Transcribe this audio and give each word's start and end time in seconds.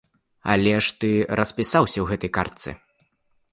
Але 0.53 0.73
ты 1.03 1.09
ж 1.17 1.37
распісаўся 1.41 1.95
ў 2.01 2.05
гэтай 2.15 2.35
картцы! 2.41 2.69